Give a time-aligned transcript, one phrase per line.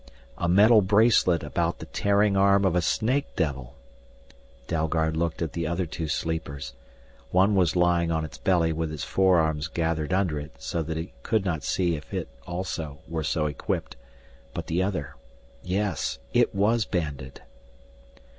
[0.39, 3.75] A metal bracelet about the tearing arm of a snake devil!
[4.65, 6.73] Dalgard looked at the other two sleepers.
[7.29, 11.13] One was lying on its belly with its forearms gathered under it so that he
[11.21, 13.95] could not see if it, also, were so equipped.
[14.55, 15.17] But the other
[15.61, 17.41] yes, it was banded!